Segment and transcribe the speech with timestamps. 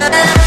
[0.00, 0.37] Yeah.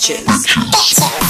[0.00, 1.29] Bitches.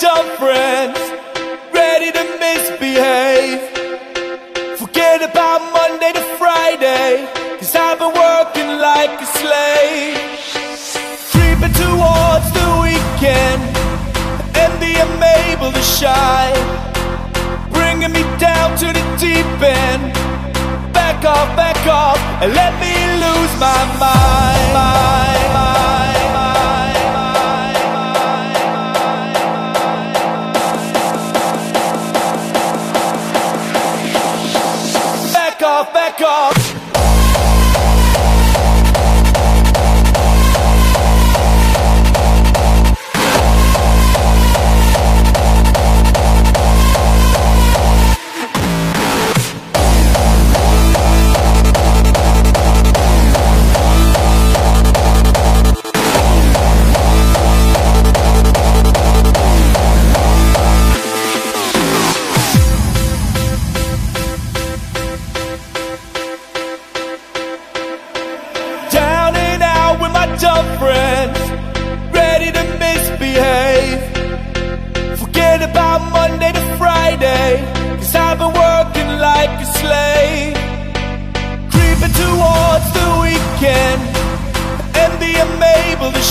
[0.00, 0.98] Dumb friends,
[1.72, 3.60] ready to misbehave.
[4.78, 10.16] Forget about Monday to Friday, cause I've been working like a slave.
[11.32, 13.62] Creeping towards the weekend,
[14.56, 16.64] and the unable to shine.
[17.70, 20.14] Bringing me down to the deep end.
[20.94, 25.03] Back off, back off, and let me lose my mind,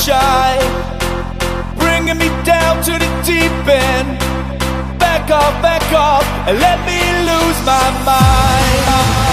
[0.00, 0.60] shine.
[1.76, 4.18] Bringing me down to the deep end.
[4.98, 9.29] Back off, back off, and let me lose my mind.